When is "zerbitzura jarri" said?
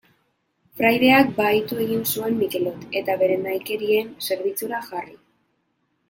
4.29-5.13